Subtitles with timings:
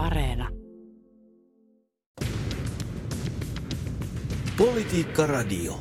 [0.00, 0.48] Areena.
[4.56, 5.80] Politiikka Radio.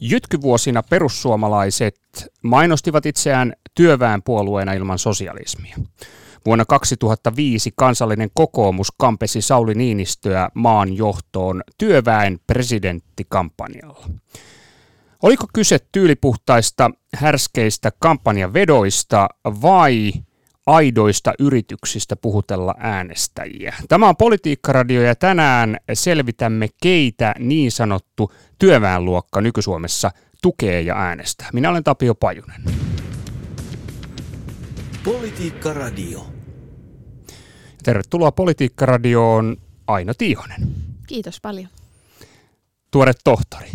[0.00, 1.96] Jytkyvuosina perussuomalaiset
[2.42, 5.76] mainostivat itseään työväenpuolueena ilman sosialismia.
[6.46, 14.08] Vuonna 2005 kansallinen kokoomus kampesi Sauli Niinistöä maan johtoon työväen presidenttikampanjalla.
[15.22, 20.12] Oliko kyse tyylipuhtaista härskeistä kampanjavedoista vai
[20.66, 23.74] aidoista yrityksistä puhutella äänestäjiä?
[23.88, 30.10] Tämä on Politiikkaradio ja tänään selvitämme, keitä niin sanottu työväenluokka nyky-Suomessa
[30.42, 31.48] tukee ja äänestää.
[31.52, 32.62] Minä olen Tapio Pajunen.
[35.04, 36.26] Politiikkaradio.
[37.82, 39.56] Tervetuloa Politiikkaradioon
[39.86, 40.68] Aino Tiihonen.
[41.06, 41.68] Kiitos paljon.
[42.90, 43.70] Tuore tohtori.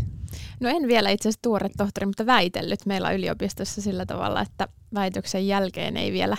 [0.60, 5.48] No en vielä itse asiassa tuore tohtori, mutta väitellyt meillä yliopistossa sillä tavalla, että väitöksen
[5.48, 6.38] jälkeen ei vielä,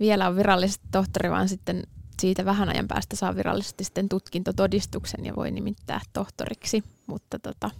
[0.00, 1.82] vielä ole virallisesti tohtori, vaan sitten
[2.20, 7.70] siitä vähän ajan päästä saa virallisesti sitten tutkintotodistuksen ja voi nimittää tohtoriksi, mutta tota,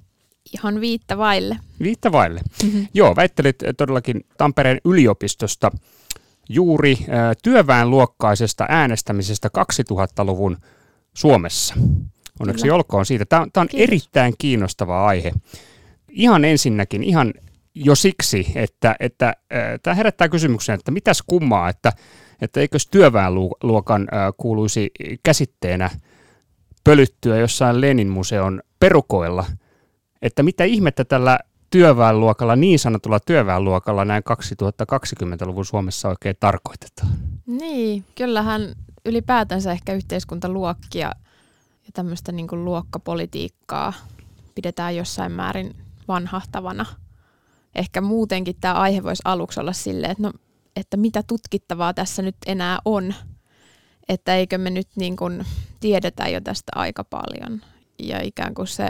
[0.55, 1.56] ihan viittä vaille.
[1.83, 2.41] Viittä vaille.
[2.62, 2.86] Mm-hmm.
[2.94, 5.70] Joo, väittelit todellakin Tampereen yliopistosta
[6.48, 7.06] juuri äh,
[7.42, 10.56] työväenluokkaisesta äänestämisestä 2000-luvun
[11.14, 11.75] Suomessa.
[12.41, 12.75] Onneksi Kyllä.
[12.75, 13.25] olkoon siitä.
[13.25, 13.89] Tämä, tämä on Kiitos.
[13.89, 15.33] erittäin kiinnostava aihe.
[16.09, 17.34] Ihan ensinnäkin, ihan
[17.84, 19.34] jo siksi, että, että
[19.83, 21.92] tämä herättää kysymyksen, että mitäs kummaa, että,
[22.41, 24.91] että eikös työväenluokan kuuluisi
[25.22, 25.91] käsitteenä
[26.84, 29.45] pölyttyä jossain Lenin museon perukoilla,
[30.22, 31.39] että mitä ihmettä tällä
[31.70, 37.12] työväenluokalla, niin sanotulla työväenluokalla näin 2020-luvun Suomessa oikein tarkoitetaan?
[37.47, 41.12] Niin, kyllähän ylipäätänsä ehkä yhteiskuntaluokkia
[41.87, 43.92] ja tämmöistä niin kuin luokkapolitiikkaa
[44.55, 45.77] pidetään jossain määrin
[46.09, 46.87] vanhahtavana.
[47.74, 50.32] Ehkä muutenkin tämä aihe voisi aluksi olla silleen, että, no,
[50.76, 53.14] että mitä tutkittavaa tässä nyt enää on,
[54.08, 55.46] että eikö me nyt niin kuin
[55.80, 57.60] tiedetä jo tästä aika paljon.
[57.98, 58.88] Ja ikään kuin se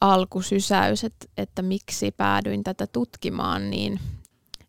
[0.00, 4.00] alkusysäys, että, että miksi päädyin tätä tutkimaan, niin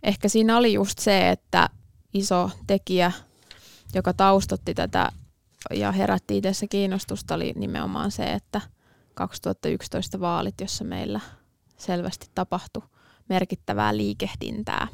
[0.03, 1.69] ehkä siinä oli just se, että
[2.13, 3.11] iso tekijä,
[3.93, 5.11] joka taustotti tätä
[5.73, 8.61] ja herätti itse kiinnostusta, oli nimenomaan se, että
[9.13, 11.19] 2011 vaalit, jossa meillä
[11.77, 12.83] selvästi tapahtui
[13.29, 14.87] merkittävää liikehdintää.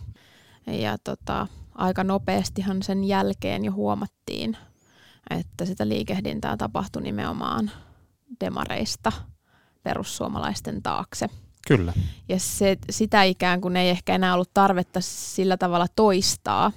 [0.68, 4.58] Ja tota, aika nopeastihan sen jälkeen jo huomattiin,
[5.30, 7.72] että sitä liikehdintää tapahtui nimenomaan
[8.40, 9.12] demareista–
[9.84, 11.30] perussuomalaisten taakse.
[11.68, 11.94] Kyllä.
[12.30, 16.72] Ja se, sitä ikään kuin ei ehkä enää ollut tarvetta sillä tavalla toistaa,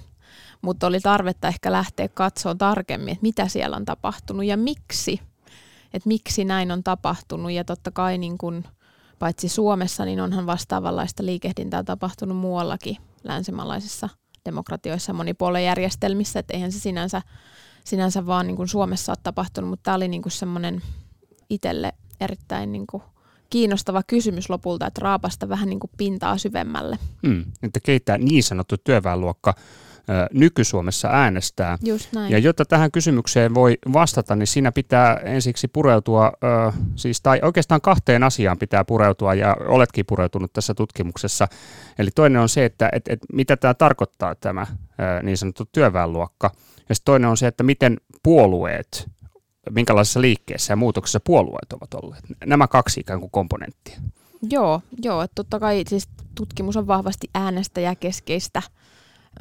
[0.61, 5.21] mutta oli tarvetta ehkä lähteä katsoa tarkemmin, että mitä siellä on tapahtunut ja miksi.
[5.93, 8.63] Että miksi näin on tapahtunut ja totta kai niin kuin,
[9.19, 14.09] paitsi Suomessa, niin onhan vastaavanlaista liikehdintää tapahtunut muuallakin länsimaalaisissa
[14.45, 17.21] demokratioissa monipuolejärjestelmissä, että eihän se sinänsä,
[17.83, 20.81] sinänsä vaan niin kuin Suomessa ole tapahtunut, mutta tämä oli niin semmoinen
[21.49, 23.03] itselle erittäin niin kuin
[23.49, 26.97] kiinnostava kysymys lopulta, että raapasta vähän niin kuin pintaa syvemmälle.
[27.27, 29.53] Hmm, että keitä niin sanottu työväenluokka
[30.33, 31.77] nyky-Suomessa äänestää.
[32.29, 36.31] Ja jotta tähän kysymykseen voi vastata, niin siinä pitää ensiksi pureutua,
[36.95, 41.47] siis, tai oikeastaan kahteen asiaan pitää pureutua, ja oletkin pureutunut tässä tutkimuksessa.
[41.99, 44.67] Eli toinen on se, että et, et, mitä tämä tarkoittaa tämä
[45.23, 46.51] niin sanottu työväenluokka,
[46.89, 49.09] ja sitten toinen on se, että miten puolueet
[49.71, 52.23] minkälaisessa liikkeessä ja muutoksessa puolueet ovat olleet.
[52.45, 53.99] Nämä kaksi ikään kuin komponenttia.
[54.49, 58.61] Joo, joo että totta kai siis tutkimus on vahvasti äänestäjäkeskeistä.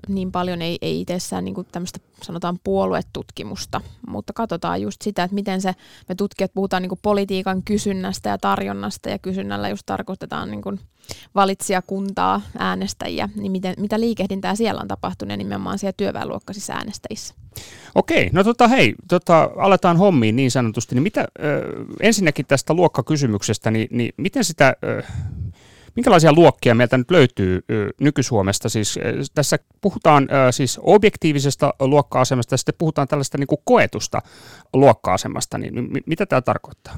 [0.09, 5.61] Niin paljon ei, ei itsessään niin tämmöistä sanotaan puoluetutkimusta, mutta katsotaan just sitä, että miten
[5.61, 5.75] se,
[6.09, 10.81] me tutkijat puhutaan niin kuin politiikan kysynnästä ja tarjonnasta ja kysynnällä just tarkoitetaan niin kuin
[11.35, 17.35] valitsijakuntaa, äänestäjiä, niin miten, mitä liikehdintää siellä on tapahtunut ja nimenomaan siellä työväenluokkaisissa äänestäjissä.
[17.95, 20.95] Okei, no tota hei, tota, aletaan hommiin niin sanotusti.
[20.95, 21.63] Niin mitä, ö,
[22.01, 25.03] ensinnäkin tästä luokkakysymyksestä, niin, niin miten sitä, ö,
[25.97, 27.61] minkälaisia luokkia meiltä nyt löytyy
[28.01, 28.69] nyky-Suomesta?
[28.69, 28.99] Siis,
[29.35, 34.23] tässä puhutaan siis objektiivisesta luokka-asemasta ja sitten puhutaan tällaista niin kuin koetusta
[34.73, 36.97] luokka-asemasta, niin mitä tämä tarkoittaa?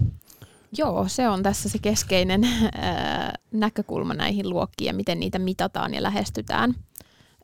[0.78, 2.48] Joo, se on tässä se keskeinen
[3.52, 6.74] näkökulma näihin luokkiin ja miten niitä mitataan ja lähestytään.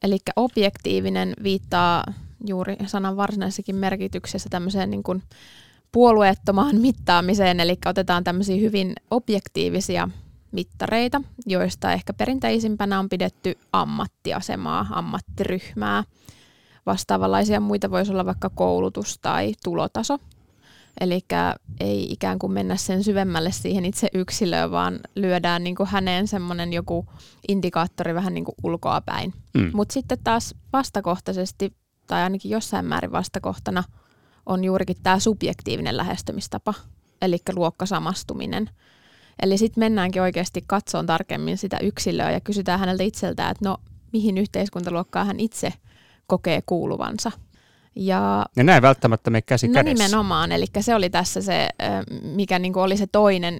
[0.02, 2.04] Eli objektiivinen viittaa
[2.46, 5.22] juuri sanan varsinaisessakin merkityksessä tämmöiseen niin kuin
[5.92, 10.08] puolueettomaan mittaamiseen, eli otetaan tämmöisiä hyvin objektiivisia
[10.54, 16.04] mittareita, joista ehkä perinteisimpänä on pidetty ammattiasemaa, ammattiryhmää.
[16.86, 20.18] Vastaavanlaisia muita voisi olla vaikka koulutus tai tulotaso.
[21.00, 21.20] Eli
[21.80, 26.72] ei ikään kuin mennä sen syvemmälle siihen itse yksilöön, vaan lyödään niin kuin häneen semmoinen
[26.72, 27.06] joku
[27.48, 29.34] indikaattori vähän niin kuin ulkoapäin.
[29.54, 29.70] Mm.
[29.74, 31.72] Mutta sitten taas vastakohtaisesti
[32.06, 33.84] tai ainakin jossain määrin vastakohtana
[34.46, 36.74] on juurikin tämä subjektiivinen lähestymistapa,
[37.22, 38.70] eli luokkasamastuminen.
[39.42, 43.76] Eli sitten mennäänkin oikeasti katsoon tarkemmin sitä yksilöä ja kysytään häneltä itseltään, että no
[44.12, 45.72] mihin yhteiskuntaluokkaan hän itse
[46.26, 47.32] kokee kuuluvansa.
[47.96, 50.04] Ja, ja näin välttämättä me käsi no kädessä.
[50.04, 51.68] nimenomaan, eli se oli tässä se,
[52.22, 53.58] mikä niin oli se toinen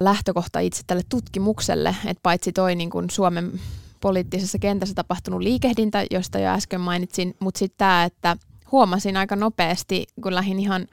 [0.00, 3.60] lähtökohta itse tälle tutkimukselle, että paitsi toi niin kuin Suomen
[4.00, 8.36] poliittisessa kentässä tapahtunut liikehdintä, josta jo äsken mainitsin, mutta sitten tämä, että
[8.72, 10.86] huomasin aika nopeasti, kun lähdin ihan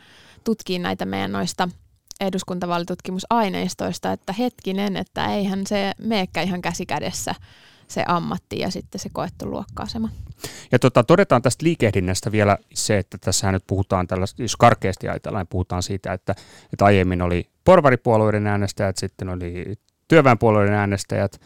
[0.44, 1.70] tutkiin näitä meidän noista
[2.22, 7.36] eduskuntavaalitutkimusaineistoista, että hetkinen, että eihän se meekään ihan käsi kädessä
[7.88, 10.10] se ammatti ja sitten se koettu luokka-asema.
[10.72, 15.48] Ja tota, todetaan tästä liikehdinnästä vielä se, että tässä nyt puhutaan tällaista, jos karkeasti ajatellaan,
[15.48, 16.36] puhutaan siitä, että,
[16.74, 19.76] että aiemmin oli porvaripuolueiden äänestäjät, sitten oli
[20.08, 21.42] työväenpuolueiden äänestäjät,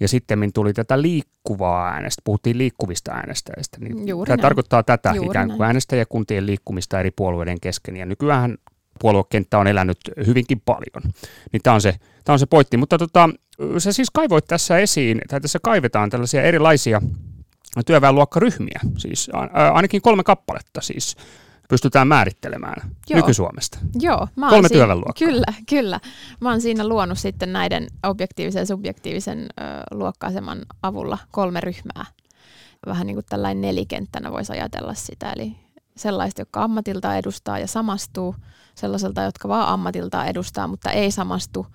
[0.00, 3.78] ja sitten tuli tätä liikkuvaa äänestä, puhuttiin liikkuvista äänestäjistä.
[3.80, 4.42] Niin Juuri tämä näin.
[4.42, 5.66] tarkoittaa tätä Juuri ikään kuin näin.
[5.68, 7.96] äänestäjäkuntien liikkumista eri puolueiden kesken.
[7.96, 8.58] Ja nykyään
[9.00, 11.12] puoluekenttä on elänyt hyvinkin paljon.
[11.52, 11.94] Niin tämä on se,
[12.24, 12.76] tämä on se pointti.
[12.76, 13.30] Mutta tota,
[13.78, 17.02] sä siis kaivoit tässä esiin, tai tässä kaivetaan tällaisia erilaisia
[17.86, 19.30] työväenluokkaryhmiä, siis
[19.72, 21.16] ainakin kolme kappaletta siis
[21.68, 23.20] pystytään määrittelemään Joo.
[23.20, 23.78] nyky-Suomesta.
[24.00, 24.86] Joo, mä Kolme siinä,
[25.18, 26.00] Kyllä, kyllä.
[26.40, 32.04] Mä oon siinä luonut sitten näiden objektiivisen ja subjektiivisen ö, luokka-aseman avulla kolme ryhmää.
[32.86, 35.32] Vähän niin kuin tällainen nelikenttänä voisi ajatella sitä.
[35.32, 35.56] Eli
[35.96, 38.34] sellaiset, jotka ammatilta edustaa ja samastuu,
[38.74, 41.66] sellaiselta, jotka vaan ammatilta edustaa, mutta ei samastu,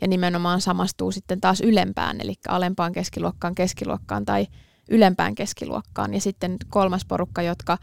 [0.00, 4.46] ja nimenomaan samastuu sitten taas ylempään, eli alempaan keskiluokkaan, keskiluokkaan tai
[4.90, 6.14] ylempään keskiluokkaan.
[6.14, 7.78] Ja sitten kolmas porukka, jotka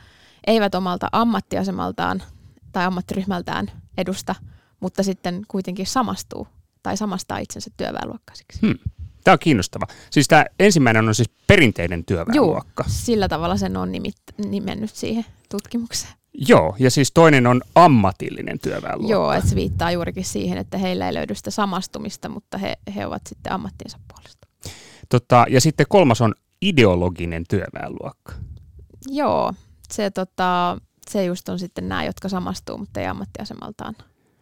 [0.47, 2.23] eivät omalta ammattiasemaltaan
[2.71, 4.35] tai ammattiryhmältään edusta,
[4.79, 6.47] mutta sitten kuitenkin samastuu
[6.83, 8.61] tai samastaa itsensä työväenluokkaisiksi.
[8.61, 8.79] Hmm.
[9.23, 9.87] Tämä on kiinnostava.
[10.11, 12.83] Siis tämä ensimmäinen on siis perinteinen työväenluokka.
[12.83, 14.15] Joo, sillä tavalla sen on nimit,
[14.45, 16.13] nimennyt siihen tutkimukseen.
[16.33, 19.13] Joo, ja siis toinen on ammatillinen työväenluokka.
[19.13, 23.05] Joo, että se viittaa juurikin siihen, että heillä ei löydy sitä samastumista, mutta he, he
[23.05, 24.47] ovat sitten ammattinsa puolesta.
[25.09, 28.33] Tota, ja sitten kolmas on ideologinen työväenluokka.
[29.07, 29.53] Joo,
[29.91, 30.77] se, tota,
[31.09, 33.95] se just on sitten nämä, jotka samastuu, mutta ei ammattiasemaltaan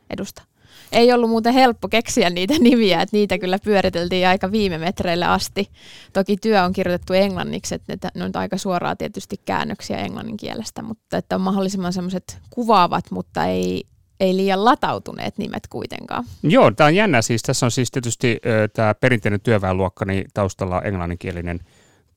[0.10, 0.44] edusta.
[0.92, 5.70] Ei ollut muuten helppo keksiä niitä nimiä, että niitä kyllä pyöriteltiin aika viime metreille asti.
[6.14, 11.18] Toki työ on kirjoitettu englanniksi, että ne on aika suoraa tietysti käännöksiä englannin kielestä, mutta
[11.18, 13.84] että on mahdollisimman semmoiset kuvaavat, mutta ei,
[14.20, 16.24] ei liian latautuneet nimet kuitenkaan.
[16.44, 17.22] Joo, tämä on jännä.
[17.22, 21.60] Siis, tässä on siis tietysti äh, tämä perinteinen työväenluokka, niin taustalla englanninkielinen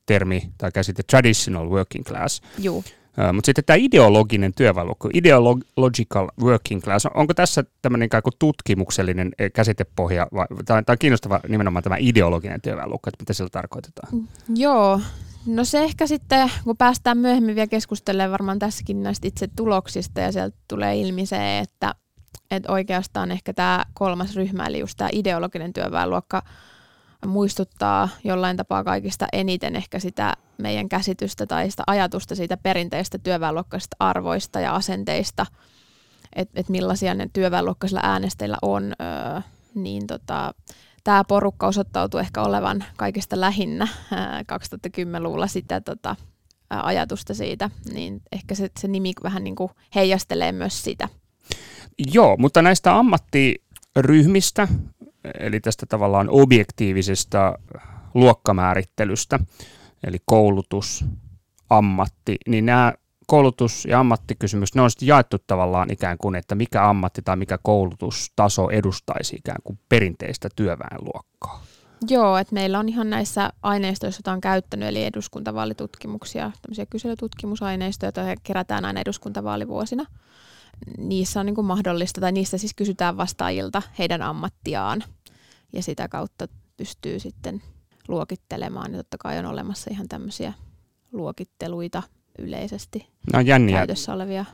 [0.06, 2.42] termi tai käsite traditional working class.
[2.58, 2.82] Joo.
[3.32, 10.46] Mutta sitten tämä ideologinen työväenluokka, ideological working class, onko tässä tämmöinen kuin tutkimuksellinen käsitepohja, vai,
[10.64, 14.08] tai, tai kiinnostava nimenomaan tämä ideologinen työväenluokka, että mitä sillä tarkoitetaan?
[14.12, 15.00] Mm, joo,
[15.46, 20.32] no se ehkä sitten, kun päästään myöhemmin vielä keskustelemaan varmaan tässäkin näistä itse tuloksista, ja
[20.32, 21.94] sieltä tulee ilmi se, että,
[22.50, 26.42] että oikeastaan ehkä tämä kolmas ryhmä, eli just tämä ideologinen työväenluokka,
[27.26, 33.96] muistuttaa jollain tapaa kaikista eniten ehkä sitä meidän käsitystä tai sitä ajatusta siitä perinteistä työväenluokkaisista
[33.98, 35.46] arvoista ja asenteista,
[36.36, 39.40] että et millaisia ne työväenluokkaisilla äänestäjillä on, öö,
[39.74, 40.54] niin tota,
[41.04, 43.88] tämä porukka osoittautui ehkä olevan kaikista lähinnä
[44.52, 46.16] 2010-luvulla sitä tota,
[46.70, 51.08] ajatusta siitä, niin ehkä se, se nimi vähän niin kuin heijastelee myös sitä.
[52.12, 54.68] Joo, mutta näistä ammattiryhmistä,
[55.38, 57.58] eli tästä tavallaan objektiivisesta
[58.14, 59.38] luokkamäärittelystä,
[60.06, 61.04] eli koulutus,
[61.70, 62.92] ammatti, niin nämä
[63.26, 67.58] koulutus- ja ammattikysymykset, ne on sitten jaettu tavallaan ikään kuin, että mikä ammatti tai mikä
[67.62, 71.62] koulutustaso edustaisi ikään kuin perinteistä työväenluokkaa.
[72.08, 78.40] Joo, että meillä on ihan näissä aineistoissa, joita on käyttänyt, eli eduskuntavaalitutkimuksia, tämmöisiä kyselytutkimusaineistoja, joita
[78.42, 80.04] kerätään aina eduskuntavaalivuosina.
[80.98, 85.04] Niissä on niin kuin mahdollista, tai niistä siis kysytään vastaajilta heidän ammattiaan,
[85.72, 87.62] ja sitä kautta pystyy sitten
[88.08, 88.92] luokittelemaan.
[88.92, 90.52] Ja totta kai on olemassa ihan tämmöisiä
[91.12, 92.02] luokitteluita
[92.38, 93.76] yleisesti no, jänniä.
[93.76, 94.44] käytössä olevia.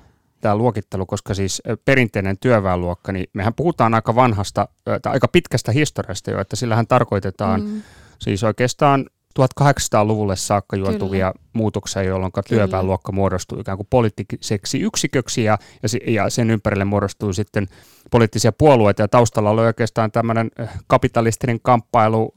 [0.40, 6.30] Tämä luokittelu, koska siis perinteinen työväenluokka, niin mehän puhutaan aika vanhasta, tai aika pitkästä historiasta
[6.30, 7.82] jo, että sillähän tarkoitetaan mm.
[8.18, 9.06] siis oikeastaan
[9.38, 11.48] 1800-luvulle saakka juontuvia Kyllä.
[11.52, 15.58] muutoksia, jolloin työväenluokka muodostui ikään kuin poliittiseksi yksiköksi ja,
[16.06, 17.66] ja sen ympärille muodostui sitten
[18.10, 19.02] poliittisia puolueita.
[19.02, 20.50] Ja taustalla oli oikeastaan tämmöinen
[20.86, 22.32] kapitalistinen kamppailu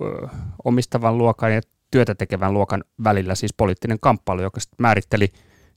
[0.63, 5.27] omistavan luokan ja työtä tekevän luokan välillä, siis poliittinen kamppailu, joka määritteli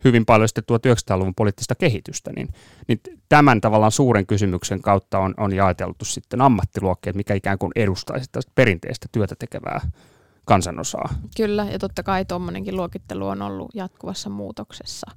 [0.04, 2.48] hyvin paljon sitten 1900-luvun poliittista kehitystä, niin,
[2.88, 8.26] niin tämän tavallaan suuren kysymyksen kautta on, on jaeteltu sitten ammattiluokkeet, mikä ikään kuin edustaisi
[8.32, 9.80] tästä perinteistä työtä tekevää
[10.44, 11.14] kansanosaa.
[11.36, 15.10] Kyllä, ja totta kai tuommoinenkin luokittelu on ollut jatkuvassa muutoksessa.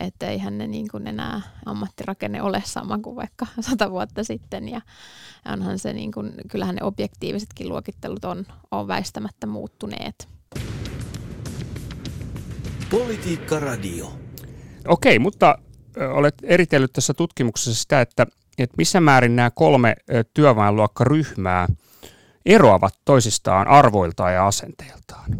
[0.00, 4.80] että eihän ne niin kuin enää ammattirakenne ole sama kuin vaikka sata vuotta sitten ja
[5.52, 10.28] onhan se niin kuin, kyllähän ne objektiivisetkin luokittelut on, on väistämättä muuttuneet.
[12.90, 14.12] Politiikka Radio.
[14.88, 15.58] Okei, mutta
[16.14, 18.26] olet eritellyt tässä tutkimuksessa sitä, että,
[18.58, 19.96] että missä määrin nämä kolme
[20.34, 21.66] työväenluokkaryhmää
[22.46, 25.30] eroavat toisistaan arvoiltaan ja asenteiltaan.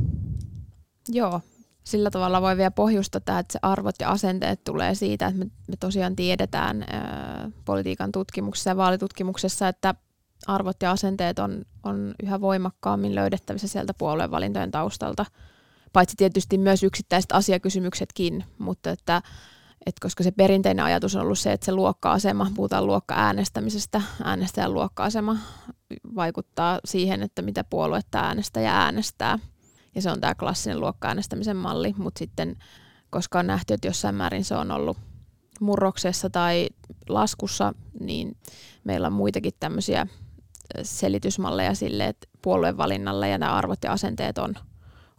[1.09, 1.41] Joo,
[1.85, 5.77] sillä tavalla voi vielä pohjustaa, että se arvot ja asenteet tulee siitä, että me, me
[5.81, 9.95] tosiaan tiedetään ää, politiikan tutkimuksessa ja vaalitutkimuksessa, että
[10.47, 15.27] arvot ja asenteet on, on yhä voimakkaammin löydettävissä sieltä puoluevalintojen taustalta.
[15.93, 19.23] Paitsi tietysti myös yksittäiset asiakysymyksetkin, mutta että,
[19.87, 25.37] että koska se perinteinen ajatus on ollut se, että se luokka-asema, puhutaan luokka-äänestämisestä, äänestäjän luokka-asema
[26.15, 29.39] vaikuttaa siihen, että mitä puoluetta äänestäjä äänestää–
[29.95, 32.57] ja se on tämä klassinen luokka-äänestämisen malli, mutta sitten
[33.11, 34.99] koska on nähty, että jossain määrin se on ollut
[35.61, 36.69] murroksessa tai
[37.09, 38.37] laskussa, niin
[38.85, 40.07] meillä on muitakin tämmöisiä
[40.83, 44.55] selitysmalleja sille, että puolueen valinnalle ja nämä arvot ja asenteet on,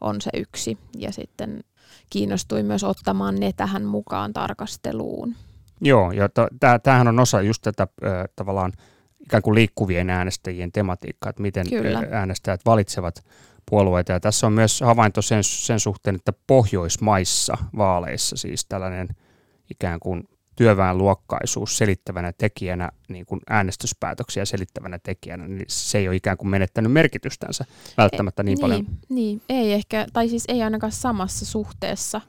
[0.01, 0.77] on se yksi.
[0.97, 1.63] Ja sitten
[2.09, 5.35] kiinnostui myös ottamaan ne tähän mukaan tarkasteluun.
[5.81, 6.47] Joo, ja to,
[6.83, 8.73] tämähän on osa just tätä äh, tavallaan
[9.19, 12.03] ikään kuin liikkuvien äänestäjien tematiikkaa, että miten Kyllä.
[12.11, 13.25] äänestäjät valitsevat
[13.69, 14.11] puolueita.
[14.11, 19.07] Ja tässä on myös havainto sen, sen suhteen, että Pohjoismaissa vaaleissa siis tällainen
[19.71, 26.37] ikään kuin työväenluokkaisuus selittävänä tekijänä, niin kuin äänestyspäätöksiä selittävänä tekijänä, niin se ei ole ikään
[26.37, 27.65] kuin menettänyt merkitystänsä
[27.97, 28.85] välttämättä niin, niin paljon.
[29.09, 32.21] Niin, ei ehkä, tai siis ei ainakaan samassa suhteessa.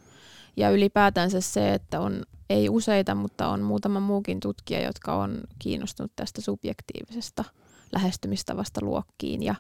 [0.57, 6.13] Ja ylipäätänsä se, että on ei useita, mutta on muutama muukin tutkija, jotka on kiinnostunut
[6.17, 7.45] tästä subjektiivisesta
[7.93, 9.55] lähestymistavasta luokkiin ja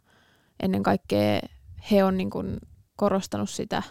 [0.62, 1.40] ennen kaikkea
[1.90, 2.58] he on niin kuin
[2.96, 3.82] korostanut sitä,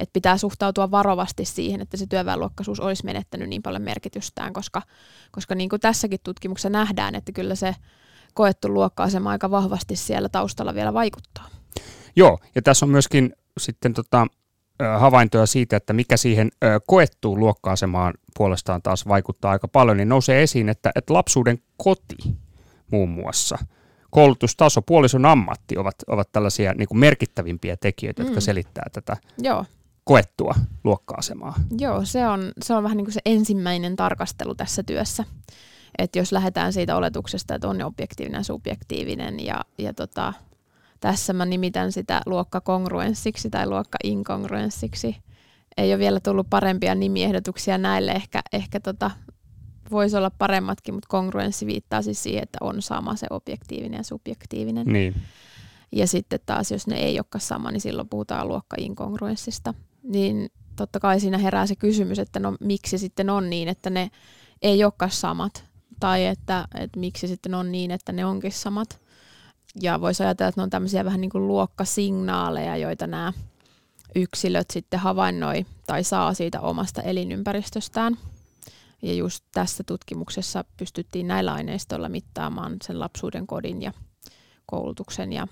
[0.00, 4.82] että pitää suhtautua varovasti siihen, että se työväenluokkaisuus olisi menettänyt niin paljon merkitystään, koska,
[5.30, 7.74] koska niin kuin tässäkin tutkimuksessa nähdään, että kyllä se
[8.34, 11.48] koettu luokka-asema aika vahvasti siellä taustalla vielä vaikuttaa.
[12.16, 14.26] Joo, ja tässä on myöskin sitten tota,
[14.98, 16.50] havaintoja siitä, että mikä siihen
[16.86, 22.16] koettuun luokka-asemaan puolestaan taas vaikuttaa aika paljon, niin nousee esiin, että, että lapsuuden koti
[22.90, 23.58] muun muassa–
[24.10, 28.40] koulutustaso, puolison ammatti ovat, ovat tällaisia niin kuin merkittävimpiä tekijöitä, jotka mm.
[28.40, 29.64] selittää tätä Joo.
[30.10, 31.54] Koettua luokka-asemaa.
[31.78, 35.24] Joo, se on, se on vähän niin kuin se ensimmäinen tarkastelu tässä työssä.
[35.98, 40.32] Että jos lähdetään siitä oletuksesta, että on objektiivinen ja subjektiivinen ja, ja tota,
[41.00, 45.16] tässä mä nimitän sitä luokkakongruenssiksi tai luokka-inkongruenssiksi.
[45.76, 49.10] Ei ole vielä tullut parempia nimiehdotuksia näille, ehkä, ehkä tota,
[49.90, 54.86] voisi olla paremmatkin, mutta kongruenssi viittaa siis siihen, että on sama se objektiivinen ja subjektiivinen.
[54.86, 55.14] Niin.
[55.92, 59.74] Ja sitten taas, jos ne ei olekaan sama, niin silloin puhutaan luokka-inkongruenssista.
[60.02, 64.10] Niin totta kai siinä herää se kysymys, että no miksi sitten on niin, että ne
[64.62, 65.64] ei olekaan samat.
[66.00, 69.00] Tai että, että miksi sitten on niin, että ne onkin samat.
[69.82, 73.32] Ja voisi ajatella, että ne on tämmöisiä vähän niin kuin luokkasignaaleja, joita nämä
[74.14, 78.18] yksilöt sitten havainnoi tai saa siitä omasta elinympäristöstään.
[79.02, 83.92] Ja just tässä tutkimuksessa pystyttiin näillä aineistoilla mittaamaan sen lapsuuden kodin ja
[84.66, 85.48] koulutuksen ja,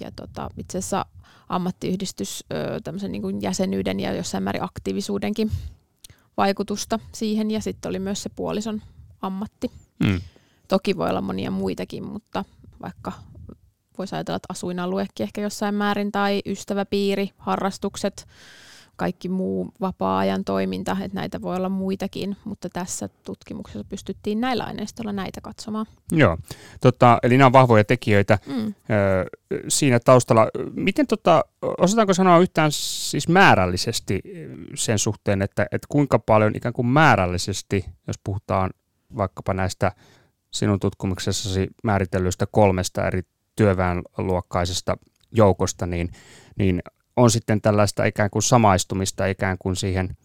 [0.00, 1.06] ja tota, itse asiassa
[1.48, 2.44] ammattiyhdistys
[2.84, 5.50] tämmöisen niin jäsenyyden ja jossain määrin aktiivisuudenkin
[6.36, 8.82] vaikutusta siihen ja sitten oli myös se puolison
[9.22, 9.70] ammatti.
[9.98, 10.20] Mm.
[10.68, 12.44] Toki voi olla monia muitakin, mutta
[12.82, 13.12] vaikka
[13.98, 18.28] voisi ajatella, että asuinaluekin ehkä jossain määrin tai ystäväpiiri, harrastukset,
[19.00, 25.12] kaikki muu vapaa-ajan toiminta, että näitä voi olla muitakin, mutta tässä tutkimuksessa pystyttiin näillä aineistoilla
[25.12, 25.86] näitä katsomaan.
[26.12, 26.38] Joo,
[26.80, 28.74] tota, eli nämä on vahvoja tekijöitä mm.
[29.68, 30.48] siinä taustalla.
[30.74, 31.44] Miten tota,
[31.78, 34.20] osataanko sanoa yhtään siis määrällisesti
[34.74, 38.70] sen suhteen, että, että kuinka paljon ikään kuin määrällisesti, jos puhutaan
[39.16, 39.92] vaikkapa näistä
[40.50, 43.22] sinun tutkimuksessasi määritellyistä kolmesta eri
[43.56, 44.96] työväenluokkaisesta
[45.32, 46.10] joukosta, niin,
[46.58, 46.82] niin
[47.20, 50.16] on sitten tällaista ikään kuin samaistumista ikään kuin siihen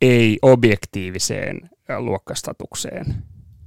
[0.00, 3.14] ei-objektiiviseen luokkastatukseen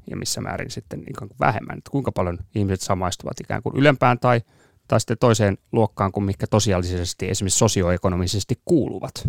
[0.10, 1.78] ja missä määrin sitten niin kuin vähemmän.
[1.78, 4.42] Että kuinka paljon ihmiset samaistuvat ikään kuin ylempään tai,
[4.88, 9.28] tai sitten toiseen luokkaan kuin mikä tosiaalisesti esimerkiksi sosioekonomisesti kuuluvat.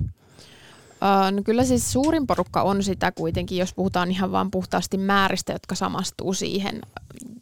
[1.31, 5.75] no kyllä siis suurin porukka on sitä kuitenkin, jos puhutaan ihan vain puhtaasti määristä, jotka
[5.75, 6.81] samastuu siihen,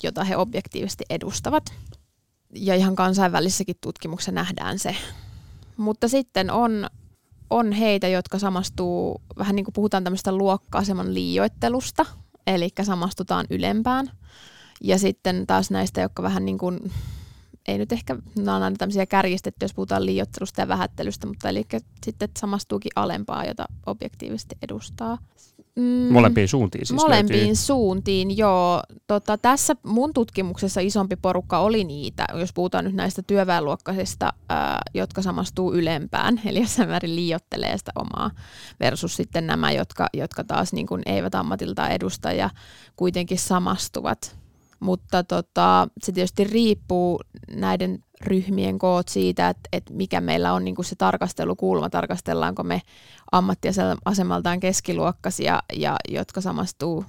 [0.02, 1.74] jota he objektiivisesti edustavat.
[2.54, 4.96] Ja ihan kansainvälisessäkin tutkimuksessa nähdään se,
[5.78, 6.86] mutta sitten on,
[7.50, 12.06] on heitä, jotka samastuu, vähän niin kuin puhutaan tämmöistä luokka-aseman liioittelusta,
[12.46, 14.10] eli samastutaan ylempään.
[14.82, 16.92] Ja sitten taas näistä, jotka vähän niin kuin,
[17.68, 21.66] ei nyt ehkä, nämä on aina tämmöisiä kärjistettyjä, jos puhutaan liioittelusta ja vähättelystä, mutta eli
[22.04, 25.18] sitten samastuukin alempaa, jota objektiivisesti edustaa.
[25.78, 27.54] Mm, molempiin suuntiin siis Molempiin löytyy.
[27.54, 28.82] suuntiin, joo.
[29.06, 35.22] Tota, tässä mun tutkimuksessa isompi porukka oli niitä, jos puhutaan nyt näistä työväenluokkaisista, ää, jotka
[35.22, 38.30] samastuu ylempään, eli jossain määrin liiottelee sitä omaa,
[38.80, 42.50] versus sitten nämä, jotka, jotka taas niin kuin eivät ammatilta edusta ja
[42.96, 44.38] kuitenkin samastuvat.
[44.80, 47.20] Mutta tota, se tietysti riippuu
[47.50, 52.82] näiden ryhmien koot siitä, että, että mikä meillä on niin kuin se tarkastelukulma, tarkastellaanko me
[53.32, 57.04] ammattiasemaltaan keskiluokkaisia, ja, jotka samastuu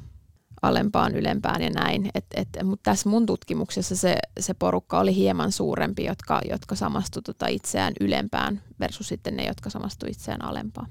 [0.62, 2.10] alempaan, ylempään ja näin.
[2.16, 7.22] Et, et, mutta tässä mun tutkimuksessa se, se porukka oli hieman suurempi, jotka, jotka samastu
[7.22, 10.88] tota itseään ylempään versus sitten ne, jotka samastu itseään alempaan.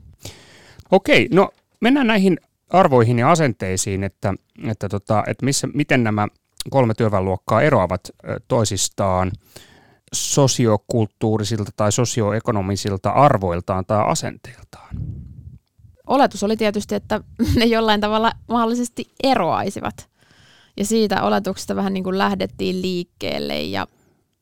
[0.91, 2.39] Okei, no mennään näihin
[2.71, 4.35] arvoihin ja asenteisiin, että,
[4.69, 6.29] että, tota, että missä, miten nämä
[6.71, 8.11] kolme työväenluokkaa eroavat
[8.49, 9.33] toisistaan
[10.13, 14.97] sosiokulttuurisilta tai sosioekonomisilta arvoiltaan tai asenteiltaan?
[16.07, 17.21] Oletus oli tietysti, että
[17.59, 20.09] ne jollain tavalla mahdollisesti eroaisivat.
[20.77, 23.87] Ja siitä oletuksesta vähän niin kuin lähdettiin liikkeelle ja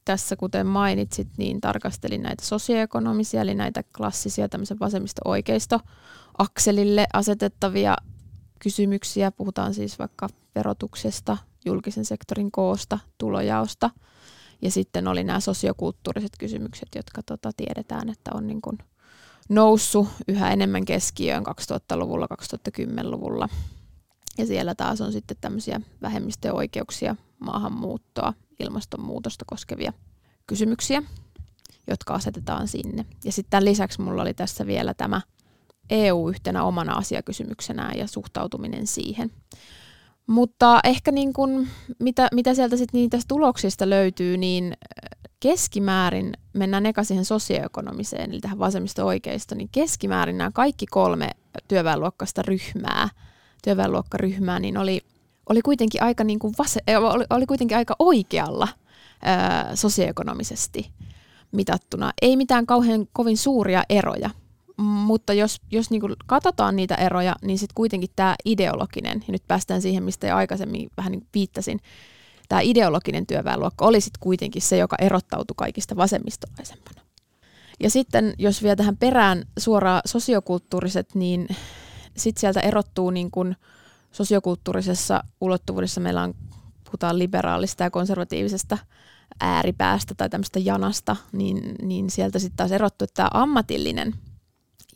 [0.04, 5.80] tässä kuten mainitsit, niin tarkastelin näitä sosioekonomisia, eli näitä klassisia tämmöisen vasemmisto-oikeisto
[6.38, 7.96] akselille asetettavia
[8.58, 9.30] kysymyksiä.
[9.30, 13.90] Puhutaan siis vaikka verotuksesta, julkisen sektorin koosta, tulojaosta–
[14.62, 18.78] ja sitten oli nämä sosiokulttuuriset kysymykset, jotka tota, tiedetään, että on niin kuin
[19.48, 22.26] noussut yhä enemmän keskiöön 2000-luvulla,
[22.70, 23.48] 2010-luvulla.
[24.38, 29.92] Ja siellä taas on sitten tämmöisiä vähemmistöoikeuksia, maahanmuuttoa, ilmastonmuutosta koskevia
[30.46, 31.02] kysymyksiä,
[31.86, 33.06] jotka asetetaan sinne.
[33.24, 35.20] Ja sitten lisäksi mulla oli tässä vielä tämä
[35.90, 39.30] EU yhtenä omana asiakysymyksenään ja suhtautuminen siihen.
[40.26, 41.66] Mutta ehkä niin kun,
[41.98, 48.40] mitä, mitä sieltä sitten niitä tuloksista löytyy, niin äh, keskimäärin, mennään eka siihen sosioekonomiseen, eli
[48.40, 51.30] tähän vasemmisto-oikeisto, niin keskimäärin nämä kaikki kolme
[51.68, 53.08] työväenluokkaista ryhmää,
[53.64, 55.00] työväenluokkaryhmää, niin oli,
[55.48, 58.68] oli kuitenkin aika, niin kuin vase, oli, oli kuitenkin aika oikealla
[59.22, 60.90] ää, äh, sosioekonomisesti
[61.52, 62.12] mitattuna.
[62.22, 64.30] Ei mitään kauhean kovin suuria eroja
[64.76, 69.82] mutta jos, jos niin katsotaan niitä eroja, niin sitten kuitenkin tämä ideologinen, ja nyt päästään
[69.82, 71.80] siihen, mistä jo aikaisemmin vähän niin viittasin,
[72.48, 77.00] tämä ideologinen työväenluokka oli sitten kuitenkin se, joka erottautui kaikista vasemmistolaisempana.
[77.80, 81.48] Ja sitten jos vielä tähän perään suoraan sosiokulttuuriset, niin
[82.16, 83.56] sitten sieltä erottuu niin kuin
[84.12, 86.34] sosiokulttuurisessa ulottuvuudessa meillä on,
[86.84, 88.78] puhutaan liberaalista ja konservatiivisesta
[89.40, 94.14] ääripäästä tai tämmöistä janasta, niin, niin sieltä sitten taas erottuu, että tämä ammatillinen–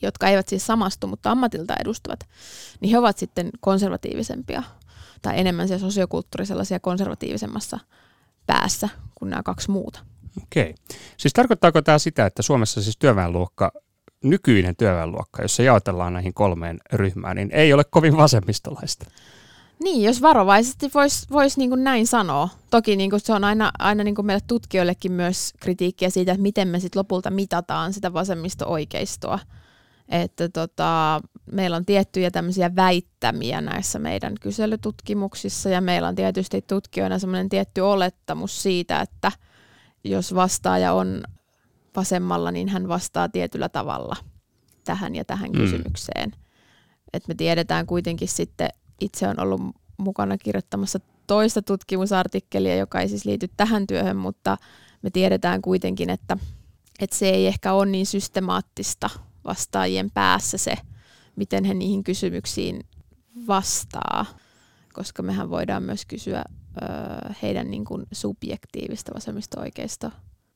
[0.02, 2.20] jotka eivät siis samastu, mutta ammatilta edustavat,
[2.80, 4.62] niin he ovat sitten konservatiivisempia
[5.22, 7.78] tai enemmän siellä sosiokulttuurisella konservatiivisemmassa
[8.46, 10.00] päässä kuin nämä kaksi muuta.
[10.42, 10.74] Okei.
[11.16, 13.72] Siis tarkoittaako tämä sitä, että Suomessa siis työväenluokka,
[14.24, 19.06] nykyinen työväenluokka, jossa jaotellaan näihin kolmeen ryhmään, niin ei ole kovin vasemmistolaista?
[19.82, 22.48] Niin, jos varovaisesti voisi vois niin näin sanoa.
[22.70, 26.80] Toki niin se on aina, aina niin meille tutkijoillekin myös kritiikkiä siitä, että miten me
[26.80, 29.38] sitten lopulta mitataan sitä vasemmisto-oikeistoa
[30.10, 31.20] että tota,
[31.52, 37.80] meillä on tiettyjä tämmöisiä väittämiä näissä meidän kyselytutkimuksissa ja meillä on tietysti tutkijoina semmoinen tietty
[37.80, 39.32] olettamus siitä, että
[40.04, 41.22] jos vastaaja on
[41.96, 44.16] vasemmalla, niin hän vastaa tietyllä tavalla
[44.84, 45.58] tähän ja tähän mm.
[45.58, 46.32] kysymykseen.
[47.12, 48.70] Et me tiedetään kuitenkin sitten,
[49.00, 49.60] itse on ollut
[49.96, 54.56] mukana kirjoittamassa toista tutkimusartikkelia, joka ei siis liity tähän työhön, mutta
[55.02, 56.36] me tiedetään kuitenkin, että,
[57.00, 59.10] että se ei ehkä ole niin systemaattista–
[59.50, 60.74] vastaajien päässä se,
[61.36, 62.80] miten he niihin kysymyksiin
[63.46, 64.26] vastaa,
[64.92, 66.84] koska mehän voidaan myös kysyä ö,
[67.42, 70.10] heidän niin kuin subjektiivista vasemmisto-oikeista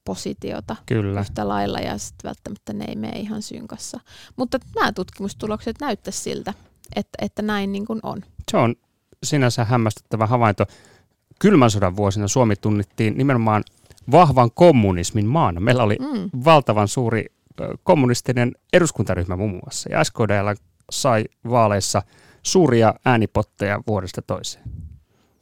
[0.04, 1.20] positiota Kyllä.
[1.20, 4.00] yhtä lailla ja sitten välttämättä ne ei mene ihan synkassa.
[4.36, 6.54] Mutta nämä tutkimustulokset näyttäisi siltä,
[6.96, 8.22] että, että näin niin kuin on.
[8.50, 8.74] Se on
[9.22, 10.64] sinänsä hämmästyttävä havainto.
[11.38, 13.64] Kylmän sodan vuosina Suomi tunnittiin nimenomaan
[14.10, 15.60] vahvan kommunismin maana.
[15.60, 16.30] Meillä oli mm.
[16.44, 17.26] valtavan suuri
[17.82, 19.92] kommunistinen eduskuntaryhmä muun muassa.
[19.92, 20.48] Ja SKDL
[20.90, 22.02] sai vaaleissa
[22.42, 24.64] suuria äänipotteja vuodesta toiseen.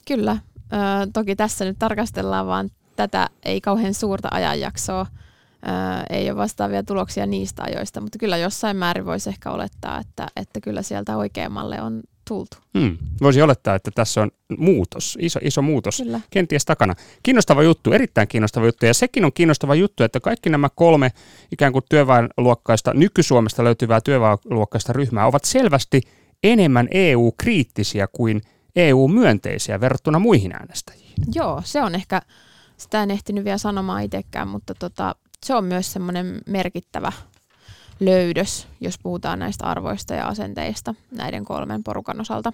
[0.06, 0.36] Kyllä.
[0.72, 0.76] Ö,
[1.12, 5.06] toki tässä nyt tarkastellaan vaan tätä ei kauhean suurta ajanjaksoa.
[5.10, 5.66] Ö,
[6.10, 10.60] ei ole vastaavia tuloksia niistä ajoista, mutta kyllä jossain määrin voisi ehkä olettaa, että, että
[10.60, 12.56] kyllä sieltä oikeammalle on tultu.
[12.78, 12.98] Hmm.
[13.22, 16.20] Voisi olettaa, että tässä on muutos, iso, iso muutos Kyllä.
[16.30, 16.94] kenties takana.
[17.22, 18.86] Kiinnostava juttu, erittäin kiinnostava juttu.
[18.86, 21.10] Ja sekin on kiinnostava juttu, että kaikki nämä kolme
[21.52, 26.00] ikään kuin työväenluokkaista, nyky-Suomesta löytyvää työväenluokkaista ryhmää ovat selvästi
[26.42, 28.42] enemmän EU-kriittisiä kuin
[28.76, 31.14] EU-myönteisiä verrattuna muihin äänestäjiin.
[31.34, 32.22] Joo, se on ehkä,
[32.76, 35.14] sitä en ehtinyt vielä sanomaan itsekään, mutta tota,
[35.46, 37.12] se on myös semmoinen merkittävä
[38.00, 42.52] löydös, jos puhutaan näistä arvoista ja asenteista näiden kolmen porukan osalta.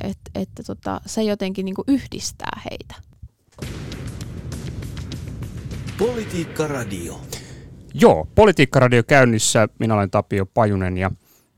[0.00, 2.94] Että et, tota, se jotenkin niin yhdistää heitä.
[5.98, 7.20] Politiikka Radio.
[7.94, 9.68] Joo, Politiikka Radio käynnissä.
[9.78, 11.10] Minä olen Tapio Pajunen ja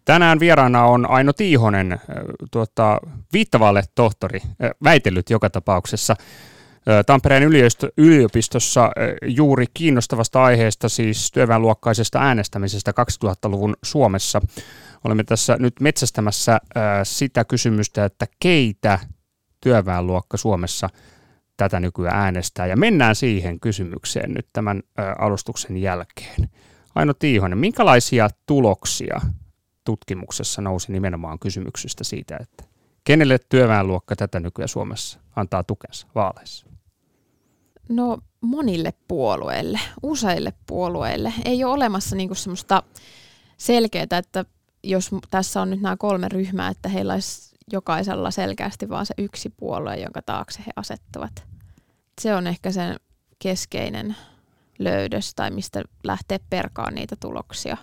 [0.04, 2.00] tänään vieraana on Aino Tiihonen,
[2.50, 3.00] tuota,
[3.32, 4.40] viittavalle tohtori,
[4.84, 6.16] väitellyt joka tapauksessa.
[7.06, 7.42] Tampereen
[7.96, 8.90] yliopistossa
[9.26, 12.92] juuri kiinnostavasta aiheesta, siis työväenluokkaisesta äänestämisestä
[13.24, 14.40] 2000-luvun Suomessa.
[15.04, 16.58] Olemme tässä nyt metsästämässä
[17.02, 18.98] sitä kysymystä, että keitä
[19.60, 20.88] työväenluokka Suomessa
[21.56, 22.66] tätä nykyään äänestää.
[22.66, 24.82] Ja mennään siihen kysymykseen nyt tämän
[25.18, 26.48] alustuksen jälkeen.
[26.94, 29.20] Aino Tiihonen, minkälaisia tuloksia
[29.84, 32.64] tutkimuksessa nousi nimenomaan kysymyksestä siitä, että
[33.04, 36.73] kenelle työväenluokka tätä nykyään Suomessa antaa tukensa vaaleissa?
[37.88, 41.32] No monille puolueille, useille puolueille.
[41.44, 42.82] Ei ole olemassa niinku semmoista
[43.56, 44.44] selkeää, että
[44.82, 49.50] jos tässä on nyt nämä kolme ryhmää, että heillä olisi jokaisella selkeästi vaan se yksi
[49.56, 51.44] puolue, jonka taakse he asettuvat.
[52.20, 52.96] Se on ehkä sen
[53.38, 54.16] keskeinen
[54.78, 57.76] löydös tai mistä lähtee perkaan niitä tuloksia.